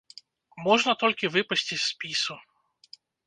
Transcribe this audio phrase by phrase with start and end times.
[0.67, 2.35] Можна толькі выпасці з спісу.